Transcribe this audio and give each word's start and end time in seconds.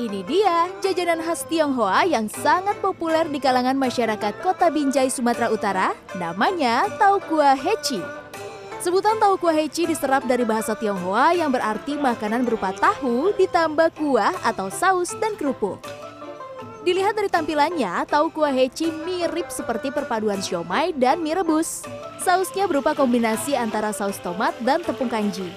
Ini 0.00 0.24
dia 0.24 0.64
jajanan 0.80 1.20
khas 1.20 1.44
Tionghoa 1.44 2.08
yang 2.08 2.24
sangat 2.32 2.80
populer 2.80 3.28
di 3.28 3.36
kalangan 3.36 3.76
masyarakat 3.76 4.32
kota 4.40 4.72
Binjai, 4.72 5.12
Sumatera 5.12 5.52
Utara, 5.52 5.92
namanya 6.16 6.88
Tau 6.96 7.20
Kuah 7.20 7.52
Heci. 7.52 8.00
Sebutan 8.80 9.20
Tau 9.20 9.36
Kuah 9.36 9.52
Heci 9.52 9.84
diserap 9.84 10.24
dari 10.24 10.48
bahasa 10.48 10.72
Tionghoa 10.72 11.36
yang 11.36 11.52
berarti 11.52 12.00
makanan 12.00 12.48
berupa 12.48 12.72
tahu 12.72 13.36
ditambah 13.36 13.92
kuah 14.00 14.32
atau 14.40 14.72
saus 14.72 15.12
dan 15.20 15.36
kerupuk. 15.36 15.76
Dilihat 16.80 17.12
dari 17.12 17.28
tampilannya, 17.28 18.08
tahu 18.08 18.32
kuah 18.32 18.56
heci 18.56 18.88
mirip 19.04 19.52
seperti 19.52 19.92
perpaduan 19.92 20.40
siomay 20.40 20.96
dan 20.96 21.20
mie 21.20 21.36
rebus. 21.36 21.84
Sausnya 22.24 22.64
berupa 22.64 22.96
kombinasi 22.96 23.52
antara 23.52 23.92
saus 23.92 24.16
tomat 24.24 24.56
dan 24.64 24.80
tepung 24.80 25.12
kanji. 25.12 25.52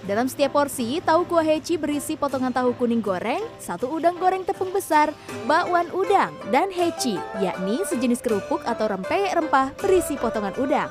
Dalam 0.00 0.24
setiap 0.32 0.56
porsi, 0.56 0.96
tahu 1.04 1.28
kuah 1.28 1.44
heci 1.44 1.76
berisi 1.76 2.16
potongan 2.16 2.48
tahu 2.48 2.72
kuning 2.72 3.04
goreng, 3.04 3.44
satu 3.60 3.84
udang 3.92 4.16
goreng 4.16 4.48
tepung 4.48 4.72
besar, 4.72 5.12
bakwan 5.44 5.92
udang, 5.92 6.32
dan 6.48 6.72
heci, 6.72 7.20
yakni 7.36 7.84
sejenis 7.84 8.24
kerupuk 8.24 8.64
atau 8.64 8.88
rempeyek 8.88 9.36
rempah 9.36 9.76
berisi 9.76 10.16
potongan 10.16 10.56
udang. 10.56 10.88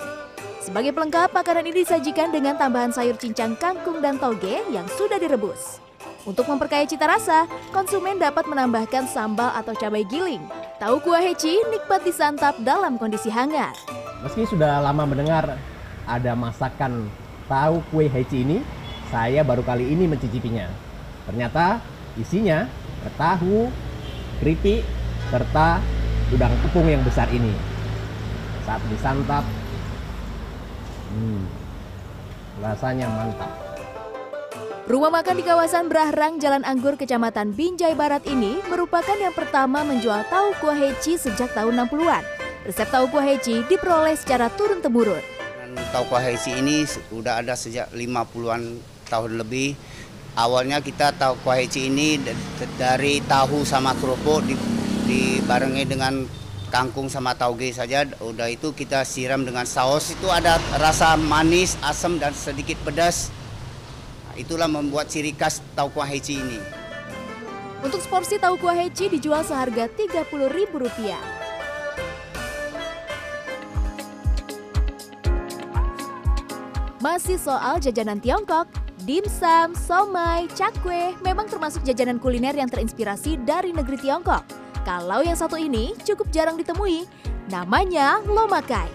Sebagai 0.62 0.94
pelengkap, 0.94 1.34
makanan 1.34 1.66
ini 1.66 1.82
disajikan 1.82 2.30
dengan 2.30 2.54
tambahan 2.54 2.94
sayur 2.94 3.18
cincang 3.18 3.58
kangkung 3.58 3.98
dan 3.98 4.22
toge 4.22 4.62
yang 4.70 4.86
sudah 4.94 5.18
direbus. 5.18 5.82
Untuk 6.30 6.46
memperkaya 6.46 6.86
cita 6.86 7.10
rasa, 7.10 7.50
konsumen 7.74 8.22
dapat 8.22 8.46
menambahkan 8.46 9.10
sambal 9.10 9.50
atau 9.58 9.74
cabai 9.74 10.06
giling. 10.06 10.46
Tahu 10.78 11.02
kuah 11.02 11.26
heci 11.26 11.58
nikmat 11.74 12.06
disantap 12.06 12.62
dalam 12.62 13.02
kondisi 13.02 13.34
hangat. 13.34 13.74
Meski 14.22 14.46
sudah 14.46 14.86
lama 14.86 15.10
mendengar 15.10 15.58
ada 16.06 16.32
masakan 16.38 17.10
tahu 17.50 17.82
kue 17.90 18.06
heci 18.06 18.46
ini, 18.46 18.62
saya 19.10 19.42
baru 19.42 19.66
kali 19.66 19.90
ini 19.90 20.06
mencicipinya. 20.06 20.70
Ternyata 21.26 21.82
isinya 22.18 22.70
tahu, 23.18 23.70
keripik, 24.42 24.86
serta 25.34 25.82
udang 26.34 26.54
tepung 26.62 26.86
yang 26.86 27.02
besar 27.02 27.26
ini. 27.34 27.54
Saat 28.66 28.82
disantap, 28.90 29.46
hmm, 31.14 31.42
rasanya 32.62 33.10
mantap. 33.10 33.52
Rumah 34.90 35.22
makan 35.22 35.38
di 35.38 35.46
kawasan 35.46 35.86
Brahrang, 35.86 36.42
Jalan 36.42 36.66
Anggur, 36.66 36.98
Kecamatan 36.98 37.54
Binjai 37.54 37.94
Barat 37.94 38.26
ini 38.26 38.58
merupakan 38.74 39.14
yang 39.22 39.38
pertama 39.38 39.86
menjual 39.86 40.26
tahu 40.34 40.58
kuah 40.58 40.74
heci 40.74 41.14
sejak 41.14 41.54
tahun 41.54 41.86
60-an. 41.86 42.26
Resep 42.66 42.90
tahu 42.90 43.06
kuah 43.14 43.22
heci 43.22 43.62
diperoleh 43.70 44.18
secara 44.18 44.50
turun-temurun. 44.50 45.22
Tahu 45.94 46.04
kuah 46.10 46.26
heci 46.26 46.58
ini 46.58 46.90
sudah 46.90 47.38
ada 47.38 47.54
sejak 47.54 47.94
50-an 47.94 48.82
tahun 49.10 49.42
lebih. 49.42 49.74
Awalnya 50.38 50.86
kita 50.86 51.18
tahu 51.18 51.42
kuah 51.42 51.58
heci 51.58 51.90
ini 51.90 52.22
dari 52.78 53.20
tahu 53.26 53.66
sama 53.66 53.98
kerupuk 53.98 54.46
dibarengi 55.10 55.84
dengan 55.90 56.24
kangkung 56.70 57.10
sama 57.10 57.34
tauge 57.34 57.74
saja. 57.74 58.06
Udah 58.22 58.48
itu 58.48 58.72
kita 58.72 59.02
siram 59.04 59.42
dengan 59.42 59.66
saus. 59.66 60.14
Itu 60.14 60.30
ada 60.30 60.62
rasa 60.78 61.18
manis, 61.18 61.76
asam 61.82 62.22
dan 62.22 62.32
sedikit 62.38 62.78
pedas 62.86 63.34
itulah 64.40 64.72
membuat 64.72 65.12
ciri 65.12 65.36
khas 65.36 65.60
tahu 65.76 65.92
kuah 65.92 66.08
heci 66.08 66.40
ini. 66.40 66.60
Untuk 67.84 68.00
seporsi 68.00 68.40
tahu 68.40 68.56
kuah 68.56 68.76
heci 68.76 69.12
dijual 69.12 69.44
seharga 69.44 69.92
Rp30.000. 69.92 70.72
Masih 77.00 77.40
soal 77.40 77.80
jajanan 77.80 78.20
Tiongkok, 78.20 78.68
dimsum, 79.04 79.76
somai, 79.76 80.50
cakwe 80.56 81.16
memang 81.24 81.48
termasuk 81.48 81.84
jajanan 81.86 82.20
kuliner 82.20 82.56
yang 82.56 82.68
terinspirasi 82.68 83.40
dari 83.48 83.72
negeri 83.72 84.00
Tiongkok. 84.00 84.44
Kalau 84.88 85.22
yang 85.22 85.38
satu 85.38 85.60
ini 85.60 85.94
cukup 86.08 86.32
jarang 86.32 86.56
ditemui, 86.58 87.06
namanya 87.52 88.24
lomakai. 88.26 88.90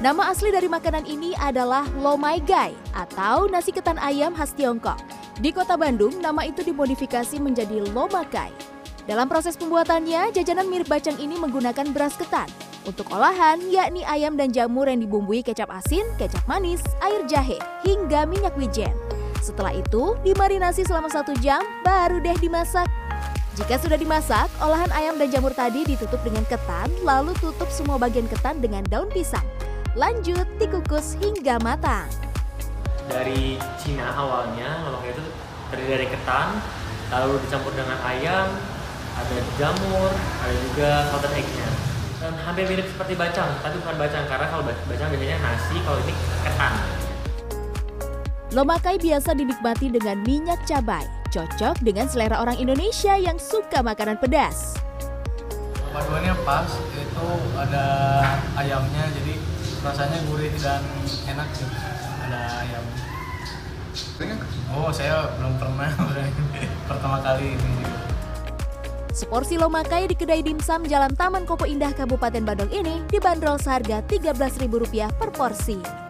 Nama 0.00 0.32
asli 0.32 0.48
dari 0.48 0.64
makanan 0.64 1.04
ini 1.04 1.36
adalah 1.36 1.84
lomai 2.00 2.40
gai 2.40 2.72
atau 2.96 3.44
nasi 3.52 3.68
ketan 3.68 4.00
ayam 4.00 4.32
khas 4.32 4.56
Tiongkok. 4.56 4.96
Di 5.40 5.52
kota 5.52 5.76
Bandung, 5.76 6.20
nama 6.20 6.44
itu 6.44 6.64
dimodifikasi 6.64 7.36
menjadi 7.40 7.84
lomakai. 7.92 8.52
Dalam 9.04 9.28
proses 9.28 9.56
pembuatannya, 9.56 10.32
jajanan 10.32 10.68
mirip 10.68 10.88
bacang 10.88 11.16
ini 11.20 11.36
menggunakan 11.36 11.92
beras 11.92 12.16
ketan. 12.16 12.48
Untuk 12.88 13.12
olahan, 13.12 13.60
yakni 13.68 14.00
ayam 14.08 14.40
dan 14.40 14.52
jamur 14.52 14.88
yang 14.88 15.04
dibumbui 15.04 15.44
kecap 15.44 15.68
asin, 15.68 16.04
kecap 16.16 16.40
manis, 16.48 16.80
air 17.04 17.20
jahe, 17.28 17.60
hingga 17.84 18.24
minyak 18.24 18.56
wijen. 18.56 18.92
Setelah 19.40 19.72
itu, 19.72 20.20
dimarinasi 20.20 20.84
selama 20.84 21.08
satu 21.08 21.32
jam, 21.40 21.64
baru 21.80 22.20
deh 22.20 22.36
dimasak. 22.36 22.84
Jika 23.56 23.80
sudah 23.80 23.96
dimasak, 23.96 24.52
olahan 24.60 24.92
ayam 24.92 25.16
dan 25.16 25.32
jamur 25.32 25.50
tadi 25.56 25.82
ditutup 25.88 26.20
dengan 26.20 26.44
ketan, 26.44 26.92
lalu 27.02 27.32
tutup 27.40 27.66
semua 27.72 27.96
bagian 27.96 28.28
ketan 28.28 28.60
dengan 28.60 28.84
daun 28.92 29.08
pisang. 29.08 29.44
Lanjut 29.96 30.44
dikukus 30.60 31.16
hingga 31.18 31.56
matang. 31.64 32.06
Dari 33.08 33.56
Cina 33.80 34.12
awalnya, 34.12 34.86
lemak 34.86 35.08
itu 35.08 35.24
terdiri 35.72 35.88
dari 35.88 36.06
ketan, 36.12 36.60
lalu 37.10 37.40
dicampur 37.42 37.72
dengan 37.74 37.98
ayam, 38.06 38.46
ada 39.18 39.36
jamur, 39.56 40.12
ada 40.44 40.54
juga 40.68 40.88
salted 41.10 41.32
egg-nya. 41.32 41.68
Dan 42.20 42.36
hampir 42.44 42.68
mirip 42.68 42.86
seperti 42.86 43.16
bacang, 43.16 43.56
tapi 43.64 43.80
bukan 43.80 43.96
bacang 43.96 44.24
karena 44.28 44.46
kalau 44.52 44.62
bacang 44.68 45.08
biasanya 45.08 45.38
nasi, 45.40 45.80
kalau 45.80 45.98
ini 46.04 46.12
ketan. 46.44 46.99
Lomakai 48.50 48.98
biasa 48.98 49.38
dinikmati 49.38 49.94
dengan 49.94 50.18
minyak 50.26 50.66
cabai, 50.66 51.06
cocok 51.30 51.78
dengan 51.86 52.10
selera 52.10 52.42
orang 52.42 52.58
Indonesia 52.58 53.14
yang 53.14 53.38
suka 53.38 53.78
makanan 53.78 54.18
pedas. 54.18 54.74
Paduannya 55.94 56.34
pas, 56.42 56.66
itu 56.98 57.28
ada 57.54 57.84
ayamnya, 58.58 59.06
jadi 59.14 59.34
rasanya 59.80 60.18
gurih 60.28 60.52
dan 60.60 60.82
enak 61.30 61.48
sih 61.56 61.64
ada 62.30 62.40
ayam 62.62 62.84
oh 64.76 64.92
saya 64.92 65.32
belum 65.40 65.56
pernah 65.56 65.90
pertama 66.88 67.18
kali 67.24 67.56
ini 67.56 67.74
Seporsi 69.10 69.58
lomakai 69.58 70.06
di 70.06 70.14
kedai 70.14 70.40
dimsum 70.40 70.86
Jalan 70.86 71.12
Taman 71.18 71.42
Kopo 71.42 71.66
Indah 71.66 71.90
Kabupaten 71.90 72.46
Bandung 72.46 72.70
ini 72.70 73.02
dibanderol 73.10 73.58
seharga 73.58 74.06
Rp13.000 74.06 74.70
per 75.18 75.34
porsi. 75.34 76.09